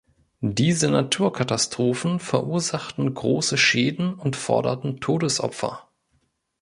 [0.39, 5.89] Diese Naturkatastrophen verursachten grosse Schäden und forderten Todesopfer.